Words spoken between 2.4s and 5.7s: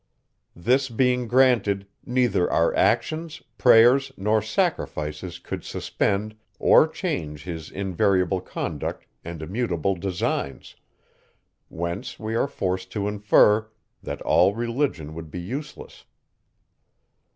our actions, prayers, nor sacrifices could